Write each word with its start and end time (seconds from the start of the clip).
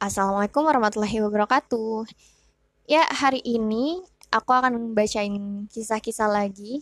Assalamualaikum 0.00 0.64
warahmatullahi 0.64 1.20
wabarakatuh. 1.20 2.08
Ya, 2.88 3.04
hari 3.12 3.44
ini 3.44 4.00
aku 4.32 4.48
akan 4.48 4.96
bacain 4.96 5.68
kisah-kisah 5.68 6.24
lagi 6.24 6.80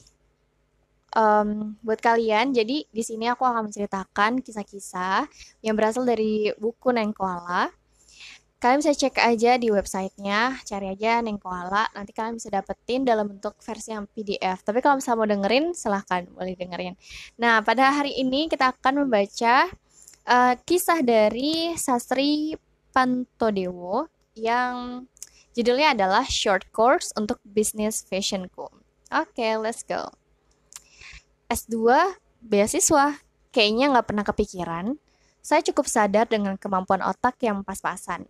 um, 1.19 1.75
buat 1.83 1.99
kalian. 1.99 2.55
Jadi 2.55 2.87
di 2.87 3.03
sini 3.03 3.27
aku 3.27 3.43
akan 3.43 3.67
menceritakan 3.67 4.39
kisah-kisah 4.39 5.27
yang 5.67 5.75
berasal 5.75 6.07
dari 6.07 6.55
buku 6.63 6.95
Neng 6.95 7.11
Koala. 7.11 7.75
Kalian 8.63 8.87
bisa 8.87 8.95
cek 8.95 9.19
aja 9.19 9.59
di 9.59 9.67
websitenya, 9.67 10.63
cari 10.63 10.87
aja 10.95 11.19
Neng 11.19 11.43
Koala. 11.43 11.91
Nanti 11.99 12.15
kalian 12.15 12.39
bisa 12.39 12.55
dapetin 12.55 13.03
dalam 13.03 13.35
bentuk 13.35 13.59
versi 13.59 13.99
yang 13.99 14.07
PDF. 14.07 14.63
Tapi 14.63 14.79
kalau 14.79 15.03
misalnya 15.03 15.19
mau 15.19 15.27
dengerin, 15.27 15.75
silahkan 15.75 16.23
boleh 16.31 16.55
dengerin. 16.55 16.95
Nah, 17.43 17.67
pada 17.67 17.91
hari 17.91 18.15
ini 18.15 18.47
kita 18.47 18.79
akan 18.79 19.03
membaca 19.03 19.67
uh, 20.23 20.55
kisah 20.63 21.03
dari 21.03 21.75
Sastri 21.75 22.55
Pantodewo 22.93 24.09
yang 24.39 25.07
judulnya 25.53 25.93
adalah 25.95 26.25
Short 26.27 26.71
Course 26.71 27.11
untuk 27.19 27.43
Business 27.43 28.07
Fashionku. 28.07 28.71
Oke, 29.09 29.35
okay, 29.35 29.57
let's 29.57 29.83
go. 29.83 30.13
S2, 31.49 31.75
beasiswa. 32.45 33.19
Kayaknya 33.49 33.87
nggak 33.97 34.07
pernah 34.07 34.25
kepikiran. 34.27 35.01
Saya 35.41 35.65
cukup 35.65 35.89
sadar 35.89 36.29
dengan 36.29 36.61
kemampuan 36.61 37.01
otak 37.01 37.41
yang 37.41 37.65
pas-pasan. 37.65 38.29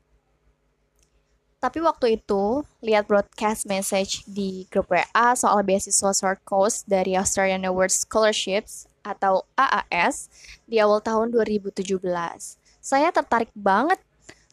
Tapi 1.58 1.82
waktu 1.82 2.22
itu, 2.22 2.62
lihat 2.78 3.10
broadcast 3.10 3.66
message 3.66 4.22
di 4.30 4.70
grup 4.70 4.94
WA 4.94 5.34
soal 5.34 5.66
beasiswa 5.66 6.14
short 6.14 6.38
course 6.46 6.86
dari 6.86 7.18
Australian 7.18 7.66
Awards 7.66 8.06
Scholarships 8.06 8.86
atau 9.02 9.42
AAS 9.58 10.30
di 10.70 10.78
awal 10.78 11.02
tahun 11.02 11.34
2017. 11.34 11.98
Saya 12.78 13.10
tertarik 13.10 13.50
banget 13.58 13.98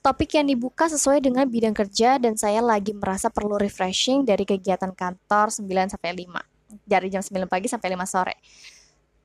topik 0.05 0.37
yang 0.37 0.45
dibuka 0.45 0.85
sesuai 0.85 1.17
dengan 1.17 1.49
bidang 1.49 1.73
kerja 1.73 2.21
dan 2.21 2.37
saya 2.37 2.61
lagi 2.61 2.93
merasa 2.93 3.33
perlu 3.33 3.57
refreshing 3.57 4.21
dari 4.21 4.45
kegiatan 4.45 4.93
kantor 4.93 5.49
9 5.49 5.65
sampai 5.97 6.13
5 6.13 6.85
dari 6.85 7.09
jam 7.09 7.25
9 7.25 7.49
pagi 7.49 7.65
sampai 7.65 7.97
5 7.97 8.05
sore. 8.05 8.37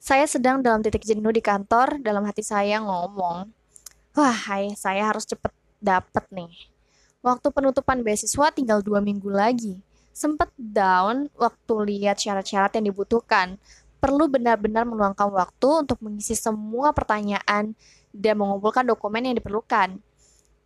Saya 0.00 0.24
sedang 0.24 0.64
dalam 0.64 0.80
titik 0.80 1.04
jenuh 1.04 1.36
di 1.36 1.44
kantor, 1.44 2.00
dalam 2.00 2.24
hati 2.24 2.40
saya 2.40 2.80
ngomong, 2.80 3.52
wah 4.16 4.36
hai, 4.48 4.72
saya 4.72 5.04
harus 5.04 5.28
cepet 5.28 5.52
dapet 5.84 6.24
nih 6.32 6.48
Waktu 7.20 7.52
penutupan 7.52 8.00
beasiswa 8.00 8.48
tinggal 8.48 8.80
dua 8.80 9.04
minggu 9.04 9.28
lagi. 9.28 9.76
Sempet 10.16 10.48
down 10.56 11.28
waktu 11.36 11.74
lihat 11.84 12.16
syarat-syarat 12.16 12.80
yang 12.80 12.88
dibutuhkan. 12.88 13.60
Perlu 14.00 14.32
benar-benar 14.32 14.88
meluangkan 14.88 15.28
waktu 15.28 15.84
untuk 15.84 16.00
mengisi 16.00 16.32
semua 16.32 16.96
pertanyaan 16.96 17.76
dan 18.16 18.34
mengumpulkan 18.40 18.88
dokumen 18.88 19.28
yang 19.28 19.36
diperlukan. 19.36 20.00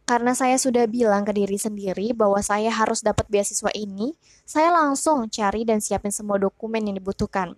Karena 0.04 0.36
saya 0.36 0.60
sudah 0.60 0.84
bilang 0.84 1.24
ke 1.24 1.32
diri 1.32 1.56
sendiri 1.56 2.12
bahwa 2.12 2.40
saya 2.44 2.68
harus 2.68 3.00
dapat 3.00 3.24
beasiswa 3.32 3.72
ini, 3.72 4.12
saya 4.44 4.68
langsung 4.72 5.28
cari 5.32 5.64
dan 5.64 5.80
siapin 5.80 6.12
semua 6.12 6.36
dokumen 6.36 6.84
yang 6.84 6.96
dibutuhkan 7.00 7.56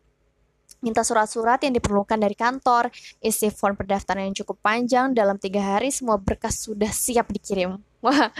minta 0.85 1.03
surat-surat 1.03 1.59
yang 1.65 1.75
diperlukan 1.75 2.15
dari 2.15 2.37
kantor, 2.37 2.93
isi 3.19 3.49
form 3.51 3.75
pendaftaran 3.75 4.29
yang 4.29 4.37
cukup 4.37 4.61
panjang, 4.61 5.11
dalam 5.17 5.35
tiga 5.41 5.59
hari 5.59 5.91
semua 5.91 6.21
berkas 6.21 6.63
sudah 6.63 6.91
siap 6.93 7.33
dikirim. 7.33 7.81
Wah, 8.05 8.31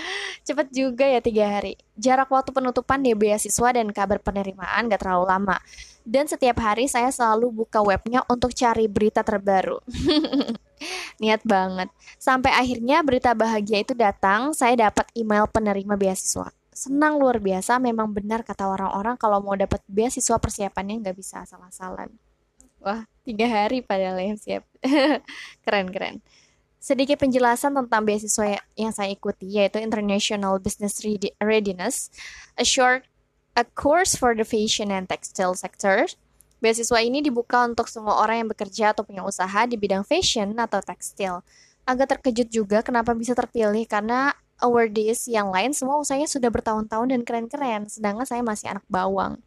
cepet 0.47 0.71
juga 0.71 1.09
ya 1.09 1.19
tiga 1.19 1.59
hari. 1.59 1.75
Jarak 1.99 2.31
waktu 2.31 2.55
penutupan 2.55 3.03
di 3.03 3.17
beasiswa 3.19 3.75
dan 3.75 3.91
kabar 3.91 4.23
penerimaan 4.23 4.87
gak 4.87 5.03
terlalu 5.03 5.27
lama. 5.27 5.59
Dan 6.07 6.31
setiap 6.31 6.63
hari 6.63 6.87
saya 6.87 7.11
selalu 7.11 7.67
buka 7.67 7.83
webnya 7.83 8.23
untuk 8.31 8.55
cari 8.55 8.87
berita 8.87 9.27
terbaru. 9.27 9.83
Niat 11.17 11.41
banget. 11.49 11.89
Sampai 12.21 12.53
akhirnya 12.53 13.01
berita 13.01 13.33
bahagia 13.33 13.81
itu 13.81 13.97
datang, 13.97 14.53
saya 14.53 14.77
dapat 14.89 15.09
email 15.17 15.49
penerima 15.49 15.97
beasiswa. 15.97 16.53
Senang 16.77 17.17
luar 17.17 17.41
biasa, 17.41 17.81
memang 17.81 18.13
benar 18.13 18.45
kata 18.45 18.69
orang-orang 18.69 19.17
kalau 19.17 19.41
mau 19.41 19.57
dapat 19.57 19.81
beasiswa 19.89 20.37
persiapannya 20.37 21.01
nggak 21.01 21.17
bisa 21.17 21.41
asal-asalan. 21.41 22.13
Wah, 22.85 23.09
tiga 23.25 23.49
hari 23.49 23.81
padahal 23.81 24.21
yang 24.21 24.37
siap. 24.37 24.69
keren, 25.65 25.89
keren. 25.89 26.21
Sedikit 26.77 27.19
penjelasan 27.19 27.75
tentang 27.75 28.05
beasiswa 28.05 28.61
yang 28.77 28.93
saya 28.93 29.11
ikuti, 29.11 29.57
yaitu 29.57 29.81
International 29.81 30.61
Business 30.61 31.01
Readiness, 31.41 32.13
a 32.55 32.63
short 32.63 33.09
a 33.57 33.65
course 33.65 34.15
for 34.15 34.37
the 34.37 34.45
fashion 34.45 34.93
and 34.93 35.09
textile 35.09 35.57
sector. 35.57 36.07
Beasiswa 36.67 36.99
ini 36.99 37.23
dibuka 37.23 37.63
untuk 37.63 37.87
semua 37.87 38.19
orang 38.19 38.43
yang 38.43 38.51
bekerja 38.51 38.91
atau 38.91 39.07
punya 39.07 39.23
usaha 39.23 39.71
di 39.71 39.79
bidang 39.79 40.03
fashion 40.03 40.51
atau 40.59 40.83
tekstil. 40.83 41.47
Agak 41.87 42.19
terkejut 42.19 42.51
juga 42.51 42.83
kenapa 42.83 43.15
bisa 43.15 43.39
terpilih 43.39 43.87
karena 43.87 44.35
awardees 44.59 45.31
yang 45.31 45.55
lain 45.55 45.71
semua 45.71 45.95
usahanya 46.03 46.27
sudah 46.27 46.51
bertahun-tahun 46.51 47.07
dan 47.15 47.23
keren-keren, 47.23 47.87
sedangkan 47.87 48.27
saya 48.27 48.43
masih 48.43 48.67
anak 48.75 48.83
bawang. 48.91 49.39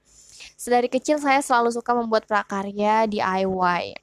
Sedari 0.56 0.88
kecil 0.88 1.19
saya 1.19 1.44
selalu 1.44 1.75
suka 1.75 1.91
membuat 1.91 2.24
prakarya 2.24 3.03
DIY. 3.12 4.00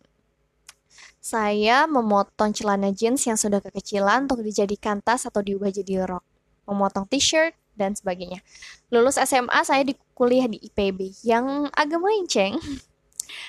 Saya 1.24 1.88
memotong 1.88 2.52
celana 2.52 2.92
jeans 2.92 3.24
yang 3.24 3.40
sudah 3.40 3.64
kekecilan 3.64 4.28
untuk 4.28 4.44
dijadikan 4.44 5.00
tas 5.00 5.24
atau 5.24 5.40
diubah 5.40 5.72
jadi 5.72 6.04
rok. 6.04 6.20
Memotong 6.68 7.08
t-shirt 7.08 7.56
dan 7.80 7.96
sebagainya. 7.96 8.44
Lulus 8.92 9.16
SMA 9.16 9.64
saya 9.64 9.88
di 9.88 9.96
kuliah 10.12 10.44
di 10.52 10.60
IPB 10.60 11.24
yang 11.24 11.72
agak 11.72 11.96
melenceng. 11.96 12.60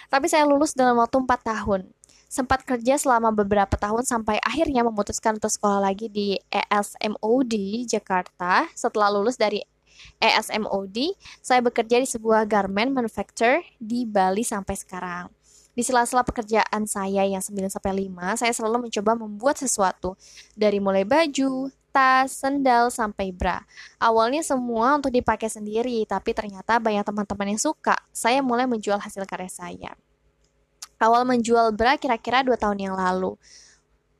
Tapi 0.10 0.26
saya 0.32 0.46
lulus 0.48 0.74
dalam 0.78 0.98
waktu 1.00 1.22
4 1.22 1.28
tahun. 1.44 1.82
Sempat 2.28 2.68
kerja 2.68 3.00
selama 3.00 3.32
beberapa 3.32 3.80
tahun 3.80 4.04
sampai 4.04 4.44
akhirnya 4.44 4.84
memutuskan 4.84 5.40
untuk 5.40 5.48
sekolah 5.48 5.80
lagi 5.80 6.12
di 6.12 6.36
ESMOD 6.52 7.88
Jakarta 7.88 8.68
setelah 8.76 9.08
lulus 9.08 9.40
dari 9.40 9.64
ESMOD, 10.20 11.16
saya 11.40 11.64
bekerja 11.64 11.98
di 12.04 12.08
sebuah 12.08 12.46
garment 12.46 12.94
manufacturer 12.94 13.64
di 13.80 14.04
Bali 14.04 14.44
sampai 14.44 14.76
sekarang. 14.76 15.26
Di 15.78 15.86
sela-sela 15.86 16.26
pekerjaan 16.26 16.90
saya 16.90 17.22
yang 17.22 17.38
9 17.38 17.70
sampai 17.70 18.10
5, 18.10 18.42
saya 18.42 18.50
selalu 18.50 18.90
mencoba 18.90 19.14
membuat 19.14 19.62
sesuatu 19.62 20.18
dari 20.58 20.82
mulai 20.82 21.06
baju, 21.06 21.70
tas, 21.98 22.30
sendal 22.30 22.94
sampai 22.94 23.34
bra. 23.34 23.66
Awalnya 23.98 24.46
semua 24.46 25.02
untuk 25.02 25.10
dipakai 25.10 25.50
sendiri, 25.50 26.06
tapi 26.06 26.38
ternyata 26.38 26.78
banyak 26.78 27.02
teman-teman 27.02 27.58
yang 27.58 27.62
suka. 27.62 27.98
Saya 28.14 28.46
mulai 28.46 28.70
menjual 28.70 29.02
hasil 29.02 29.26
karya 29.26 29.50
saya. 29.50 29.92
Awal 31.02 31.26
menjual 31.26 31.74
bra 31.74 31.98
kira-kira 31.98 32.46
2 32.46 32.54
tahun 32.54 32.78
yang 32.78 32.94
lalu. 32.94 33.34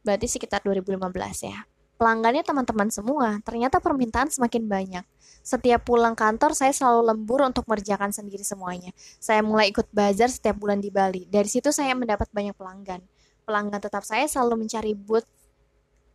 Berarti 0.02 0.26
sekitar 0.26 0.66
2015 0.66 1.46
ya. 1.46 1.70
Pelanggannya 2.02 2.42
teman-teman 2.42 2.90
semua, 2.90 3.42
ternyata 3.46 3.78
permintaan 3.78 4.30
semakin 4.30 4.64
banyak. 4.70 5.06
Setiap 5.42 5.86
pulang 5.86 6.14
kantor, 6.14 6.54
saya 6.54 6.74
selalu 6.74 7.14
lembur 7.14 7.46
untuk 7.46 7.66
mengerjakan 7.66 8.10
sendiri 8.14 8.46
semuanya. 8.46 8.94
Saya 9.22 9.42
mulai 9.42 9.70
ikut 9.70 9.90
bazar 9.94 10.30
setiap 10.30 10.58
bulan 10.58 10.82
di 10.82 10.90
Bali. 10.90 11.26
Dari 11.30 11.50
situ 11.50 11.70
saya 11.74 11.94
mendapat 11.98 12.30
banyak 12.34 12.54
pelanggan. 12.54 13.02
Pelanggan 13.46 13.82
tetap 13.82 14.06
saya 14.06 14.30
selalu 14.30 14.66
mencari 14.66 14.94
booth 14.94 15.26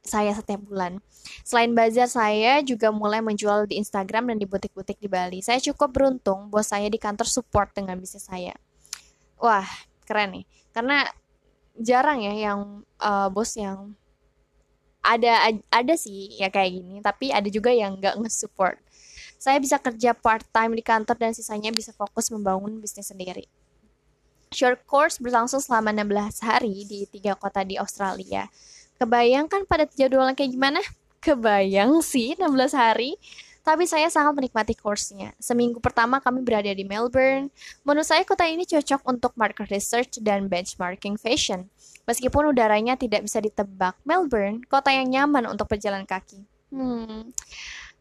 saya 0.02 0.34
setiap 0.34 0.66
bulan. 0.66 0.98
Selain 1.46 1.70
bazar, 1.70 2.10
saya 2.10 2.58
juga 2.66 2.90
mulai 2.90 3.22
menjual 3.22 3.70
di 3.70 3.78
Instagram 3.78 4.34
dan 4.34 4.36
di 4.42 4.46
butik-butik 4.46 4.98
di 4.98 5.06
Bali. 5.06 5.38
Saya 5.40 5.62
cukup 5.62 5.94
beruntung, 5.94 6.50
bos 6.50 6.70
saya 6.70 6.90
di 6.90 6.98
kantor 6.98 7.30
support 7.30 7.70
dengan 7.72 7.96
bisnis 8.02 8.26
saya. 8.26 8.52
Wah, 9.38 9.66
keren 10.04 10.42
nih. 10.42 10.44
Karena 10.74 11.06
jarang 11.78 12.20
ya 12.20 12.34
yang 12.34 12.84
uh, 13.00 13.28
bos 13.32 13.56
yang 13.56 13.96
ada 15.02 15.50
ada 15.72 15.94
sih 15.98 16.38
ya 16.38 16.46
kayak 16.46 16.78
gini 16.78 16.94
tapi 17.02 17.34
ada 17.34 17.48
juga 17.50 17.74
yang 17.74 17.98
nggak 17.98 18.22
nge-support 18.22 18.78
saya 19.42 19.58
bisa 19.58 19.74
kerja 19.82 20.14
part 20.14 20.46
time 20.54 20.78
di 20.78 20.84
kantor 20.86 21.18
dan 21.18 21.34
sisanya 21.34 21.74
bisa 21.74 21.90
fokus 21.90 22.30
membangun 22.30 22.78
bisnis 22.78 23.10
sendiri 23.10 23.50
short 24.54 24.86
course 24.86 25.18
berlangsung 25.18 25.58
selama 25.58 25.90
16 25.90 26.38
hari 26.46 26.86
di 26.86 27.02
tiga 27.10 27.34
kota 27.34 27.66
di 27.66 27.74
Australia 27.74 28.46
kebayangkan 29.00 29.64
pada 29.68 29.88
jadwalnya 29.92 30.36
kayak 30.36 30.52
gimana 30.52 30.80
kebayang 31.22 32.02
sih 32.02 32.34
16 32.34 32.74
hari 32.74 33.16
tapi 33.62 33.86
saya 33.86 34.10
sangat 34.10 34.34
menikmati 34.34 34.74
course-nya. 34.74 35.38
Seminggu 35.38 35.78
pertama 35.78 36.18
kami 36.18 36.42
berada 36.42 36.70
di 36.74 36.82
Melbourne. 36.82 37.46
Menurut 37.86 38.06
saya 38.06 38.26
kota 38.26 38.42
ini 38.42 38.66
cocok 38.66 39.06
untuk 39.06 39.32
market 39.38 39.70
research 39.70 40.18
dan 40.18 40.50
benchmarking 40.50 41.14
fashion. 41.14 41.70
Meskipun 42.02 42.50
udaranya 42.50 42.98
tidak 42.98 43.22
bisa 43.22 43.38
ditebak, 43.38 43.94
Melbourne, 44.02 44.66
kota 44.66 44.90
yang 44.90 45.06
nyaman 45.06 45.46
untuk 45.46 45.70
berjalan 45.70 46.02
kaki. 46.02 46.42
Hmm. 46.74 47.30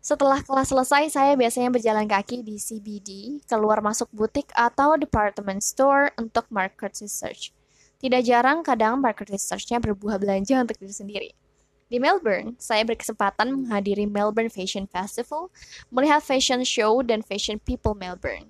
Setelah 0.02 0.42
kelas 0.42 0.74
selesai, 0.74 1.14
saya 1.14 1.38
biasanya 1.38 1.70
berjalan 1.70 2.10
kaki 2.10 2.42
di 2.42 2.58
CBD, 2.58 3.10
keluar 3.46 3.86
masuk 3.86 4.10
butik 4.10 4.50
atau 4.58 4.98
department 4.98 5.62
store 5.62 6.10
untuk 6.18 6.50
market 6.50 6.98
research. 6.98 7.54
Tidak 8.02 8.22
jarang 8.26 8.66
kadang 8.66 8.98
market 8.98 9.30
research-nya 9.30 9.78
berbuah 9.78 10.18
belanja 10.18 10.58
untuk 10.58 10.82
diri 10.82 10.90
sendiri. 10.90 11.30
Di 11.86 12.02
Melbourne, 12.02 12.58
saya 12.58 12.82
berkesempatan 12.82 13.52
menghadiri 13.52 14.10
Melbourne 14.10 14.50
Fashion 14.50 14.90
Festival, 14.90 15.54
melihat 15.94 16.26
fashion 16.26 16.66
show 16.66 17.06
dan 17.06 17.22
fashion 17.22 17.62
people 17.62 17.94
Melbourne. 17.94 18.50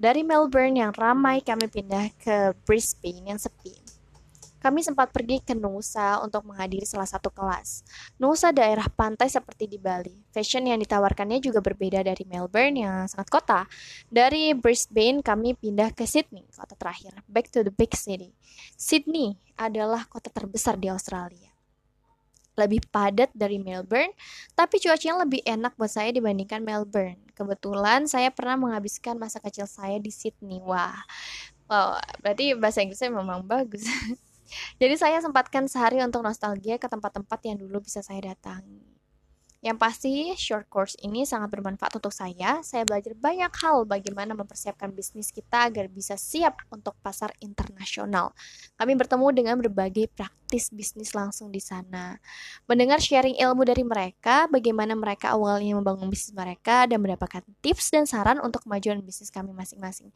Dari 0.00 0.24
Melbourne 0.24 0.80
yang 0.80 0.96
ramai, 0.96 1.44
kami 1.44 1.68
pindah 1.68 2.08
ke 2.16 2.56
Brisbane 2.64 3.26
yang 3.26 3.40
sepi. 3.42 3.95
Kami 4.66 4.82
sempat 4.82 5.14
pergi 5.14 5.38
ke 5.38 5.54
Nusa 5.54 6.18
untuk 6.26 6.42
menghadiri 6.42 6.82
salah 6.82 7.06
satu 7.06 7.30
kelas. 7.30 7.86
Nusa 8.18 8.50
daerah 8.50 8.90
pantai 8.90 9.30
seperti 9.30 9.70
di 9.70 9.78
Bali. 9.78 10.26
Fashion 10.34 10.66
yang 10.66 10.82
ditawarkannya 10.82 11.38
juga 11.38 11.62
berbeda 11.62 12.02
dari 12.02 12.26
Melbourne 12.26 12.74
yang 12.74 13.06
sangat 13.06 13.30
kota. 13.30 13.60
Dari 14.10 14.58
Brisbane 14.58 15.22
kami 15.22 15.54
pindah 15.54 15.94
ke 15.94 16.02
Sydney, 16.02 16.42
kota 16.50 16.74
terakhir. 16.74 17.14
Back 17.30 17.54
to 17.54 17.62
the 17.62 17.70
big 17.70 17.94
city. 17.94 18.34
Sydney 18.74 19.38
adalah 19.54 20.02
kota 20.10 20.34
terbesar 20.34 20.74
di 20.82 20.90
Australia 20.90 21.54
lebih 22.56 22.88
padat 22.88 23.28
dari 23.36 23.60
Melbourne, 23.60 24.16
tapi 24.56 24.80
cuacanya 24.80 25.28
lebih 25.28 25.44
enak 25.44 25.76
buat 25.76 25.92
saya 25.92 26.08
dibandingkan 26.08 26.64
Melbourne. 26.64 27.20
Kebetulan 27.36 28.08
saya 28.08 28.32
pernah 28.32 28.56
menghabiskan 28.56 29.20
masa 29.20 29.44
kecil 29.44 29.68
saya 29.68 30.00
di 30.00 30.08
Sydney. 30.08 30.64
Wah, 30.64 30.96
wow, 31.68 32.00
berarti 32.24 32.56
bahasa 32.56 32.80
Inggrisnya 32.80 33.12
memang 33.12 33.44
bagus. 33.44 33.84
Jadi 34.78 34.94
saya 34.98 35.18
sempatkan 35.22 35.66
sehari 35.66 35.98
untuk 36.02 36.22
nostalgia 36.22 36.78
ke 36.78 36.86
tempat-tempat 36.86 37.38
yang 37.46 37.56
dulu 37.60 37.82
bisa 37.82 38.00
saya 38.00 38.34
datangi. 38.34 38.96
Yang 39.66 39.78
pasti, 39.82 40.14
short 40.38 40.70
course 40.70 40.94
ini 41.02 41.26
sangat 41.26 41.50
bermanfaat 41.50 41.98
untuk 41.98 42.14
saya. 42.14 42.62
Saya 42.62 42.86
belajar 42.86 43.18
banyak 43.18 43.50
hal 43.50 43.82
bagaimana 43.82 44.36
mempersiapkan 44.38 44.94
bisnis 44.94 45.34
kita 45.34 45.66
agar 45.66 45.90
bisa 45.90 46.14
siap 46.14 46.62
untuk 46.70 46.94
pasar 47.02 47.34
internasional. 47.42 48.30
Kami 48.78 48.94
bertemu 48.94 49.26
dengan 49.34 49.58
berbagai 49.58 50.06
praktis 50.14 50.70
bisnis 50.70 51.16
langsung 51.18 51.50
di 51.50 51.58
sana. 51.58 52.14
Mendengar 52.70 53.02
sharing 53.02 53.42
ilmu 53.42 53.66
dari 53.66 53.82
mereka, 53.82 54.46
bagaimana 54.46 54.94
mereka 54.94 55.34
awalnya 55.34 55.74
membangun 55.74 56.14
bisnis 56.14 56.36
mereka, 56.36 56.86
dan 56.86 57.02
mendapatkan 57.02 57.42
tips 57.58 57.90
dan 57.90 58.06
saran 58.06 58.38
untuk 58.38 58.62
kemajuan 58.68 59.02
bisnis 59.02 59.34
kami 59.34 59.50
masing-masing. 59.50 60.14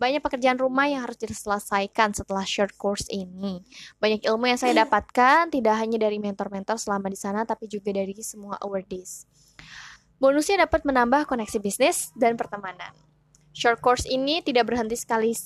Banyak 0.00 0.24
pekerjaan 0.24 0.56
rumah 0.56 0.88
yang 0.88 1.04
harus 1.04 1.20
diselesaikan 1.20 2.16
setelah 2.16 2.48
short 2.48 2.72
course 2.80 3.04
ini. 3.12 3.60
Banyak 4.00 4.24
ilmu 4.24 4.48
yang 4.48 4.56
saya 4.56 4.72
dapatkan 4.88 5.52
tidak 5.52 5.76
hanya 5.76 6.00
dari 6.00 6.16
mentor-mentor 6.16 6.80
selama 6.80 7.12
di 7.12 7.20
sana 7.20 7.44
tapi 7.44 7.68
juga 7.68 7.92
dari 7.92 8.16
semua 8.24 8.56
awardees. 8.64 9.28
Bonusnya 10.16 10.64
dapat 10.64 10.88
menambah 10.88 11.28
koneksi 11.28 11.60
bisnis 11.60 12.16
dan 12.16 12.40
pertemanan. 12.40 12.96
Short 13.52 13.84
course 13.84 14.08
ini 14.08 14.40
tidak 14.40 14.72
berhenti 14.72 14.96
sekali 14.96 15.36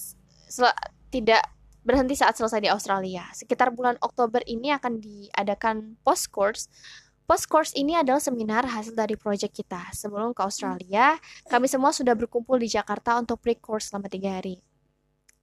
tidak 1.10 1.42
berhenti 1.84 2.14
saat 2.16 2.38
selesai 2.38 2.62
di 2.64 2.70
Australia. 2.70 3.28
Sekitar 3.34 3.74
bulan 3.74 3.98
Oktober 4.00 4.40
ini 4.46 4.70
akan 4.70 5.02
diadakan 5.02 6.00
post 6.06 6.30
course 6.30 6.70
Post 7.34 7.50
course 7.50 7.74
ini 7.74 7.98
adalah 7.98 8.22
seminar 8.22 8.62
hasil 8.62 8.94
dari 8.94 9.18
proyek 9.18 9.50
kita. 9.50 9.90
Sebelum 9.90 10.30
ke 10.30 10.46
Australia, 10.46 11.18
kami 11.50 11.66
semua 11.66 11.90
sudah 11.90 12.14
berkumpul 12.14 12.62
di 12.62 12.70
Jakarta 12.70 13.18
untuk 13.18 13.42
pre-course 13.42 13.90
selama 13.90 14.06
tiga 14.06 14.38
hari. 14.38 14.62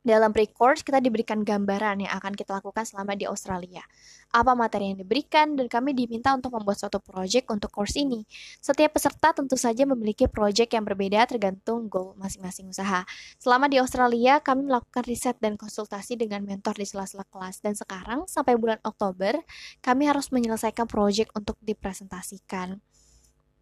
Dalam 0.02 0.34
pre-course, 0.34 0.82
kita 0.82 0.98
diberikan 0.98 1.46
gambaran 1.46 2.02
yang 2.02 2.14
akan 2.18 2.34
kita 2.34 2.58
lakukan 2.58 2.90
selama 2.90 3.14
di 3.14 3.30
Australia. 3.30 3.86
Apa 4.34 4.58
materi 4.58 4.90
yang 4.90 4.98
diberikan, 4.98 5.54
dan 5.54 5.70
kami 5.70 5.94
diminta 5.94 6.34
untuk 6.34 6.58
membuat 6.58 6.82
suatu 6.82 6.98
project 6.98 7.46
untuk 7.54 7.70
course 7.70 8.02
ini. 8.02 8.26
Setiap 8.58 8.98
peserta 8.98 9.30
tentu 9.30 9.54
saja 9.62 9.86
memiliki 9.86 10.26
project 10.26 10.74
yang 10.74 10.90
berbeda 10.90 11.30
tergantung 11.30 11.86
goal 11.86 12.18
masing-masing 12.18 12.74
usaha. 12.74 13.06
Selama 13.38 13.70
di 13.70 13.78
Australia, 13.78 14.42
kami 14.42 14.66
melakukan 14.66 15.06
riset 15.06 15.38
dan 15.38 15.54
konsultasi 15.54 16.18
dengan 16.18 16.42
mentor 16.50 16.82
di 16.82 16.90
sela-sela 16.90 17.22
kelas. 17.30 17.62
Dan 17.62 17.78
sekarang, 17.78 18.26
sampai 18.26 18.58
bulan 18.58 18.82
Oktober, 18.82 19.38
kami 19.86 20.10
harus 20.10 20.34
menyelesaikan 20.34 20.90
project 20.90 21.30
untuk 21.38 21.62
dipresentasikan 21.62 22.82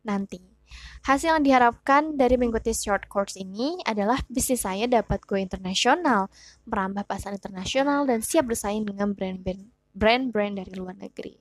nanti. 0.07 0.58
Hasil 1.05 1.39
yang 1.39 1.43
diharapkan 1.43 2.19
dari 2.19 2.35
mengikuti 2.35 2.75
short 2.75 3.07
course 3.07 3.39
ini 3.39 3.79
adalah 3.87 4.19
bisnis 4.27 4.67
saya 4.67 4.85
dapat 4.85 5.23
go 5.23 5.39
internasional, 5.39 6.27
merambah 6.67 7.07
pasar 7.07 7.33
internasional, 7.33 8.03
dan 8.03 8.19
siap 8.19 8.51
bersaing 8.51 8.83
dengan 8.83 9.15
brand-brand 9.15 10.53
dari 10.59 10.73
luar 10.75 10.99
negeri. 10.99 11.39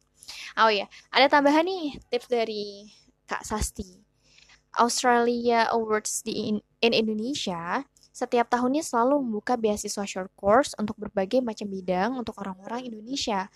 Oh 0.61 0.71
ya, 0.71 0.87
ada 1.11 1.27
tambahan 1.27 1.67
nih 1.67 1.99
tips 2.09 2.29
dari 2.29 2.89
Kak 3.29 3.45
Sasti. 3.45 4.01
Australia 4.79 5.67
Awards 5.75 6.23
di 6.23 6.55
in, 6.55 6.57
in 6.85 6.93
Indonesia 6.95 7.83
setiap 8.19 8.51
tahunnya 8.51 8.83
selalu 8.83 9.23
membuka 9.23 9.55
beasiswa 9.55 10.03
short 10.03 10.31
course 10.35 10.75
untuk 10.75 10.99
berbagai 10.99 11.39
macam 11.39 11.71
bidang 11.71 12.19
untuk 12.19 12.35
orang-orang 12.43 12.91
Indonesia. 12.91 13.47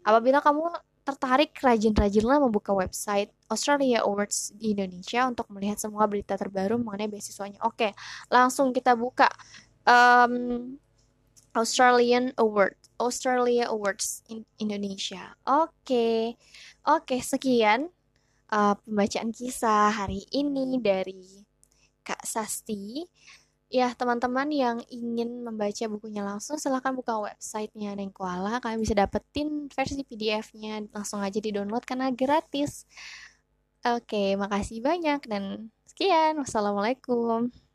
Apabila 0.00 0.40
kamu 0.40 0.72
tertarik, 1.06 1.54
rajin-rajinlah 1.62 2.42
membuka 2.42 2.74
website 2.74 3.30
Australia 3.46 4.02
Awards 4.02 4.50
di 4.58 4.74
Indonesia 4.74 5.22
untuk 5.30 5.46
melihat 5.54 5.78
semua 5.78 6.02
berita 6.10 6.34
terbaru 6.34 6.82
mengenai 6.82 7.06
beasiswanya. 7.06 7.62
Oke, 7.62 7.94
langsung 8.26 8.74
kita 8.74 8.98
buka 8.98 9.30
um, 9.86 10.74
Australian 11.54 12.34
Award, 12.36 12.74
Australia 12.98 13.70
Awards 13.70 14.26
in 14.26 14.42
Indonesia. 14.58 15.38
Oke, 15.46 16.34
oke 16.82 17.16
sekian 17.22 17.86
uh, 18.50 18.74
pembacaan 18.82 19.30
kisah 19.30 19.94
hari 19.94 20.26
ini 20.34 20.76
dari 20.82 21.46
Kak 22.02 22.26
Sasti. 22.26 23.06
Ya, 23.66 23.90
teman-teman 23.98 24.46
yang 24.54 24.78
ingin 24.94 25.42
membaca 25.42 25.84
bukunya 25.90 26.22
langsung, 26.22 26.54
silahkan 26.54 26.94
buka 26.94 27.18
websitenya 27.18 27.98
Nengkoala. 27.98 28.62
Kalian 28.62 28.78
bisa 28.78 28.94
dapetin 28.94 29.66
versi 29.74 30.06
PDF-nya 30.06 30.86
langsung 30.94 31.18
aja 31.18 31.42
di-download 31.42 31.82
karena 31.82 32.14
gratis. 32.14 32.86
Oke, 33.82 34.38
makasih 34.38 34.78
banyak 34.86 35.20
dan 35.26 35.74
sekian. 35.90 36.38
Wassalamualaikum. 36.38 37.65